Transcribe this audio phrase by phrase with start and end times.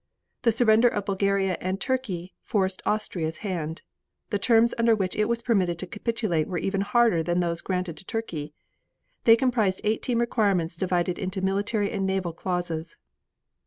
[0.41, 3.83] The surrender of Bulgaria and Turkey forced Austria's hand.
[4.31, 7.97] The terms under which it was permitted to capitulate were even harder than those granted
[7.97, 8.55] to Turkey.
[9.25, 12.97] They comprised eighteen requirements divided into military and naval clauses.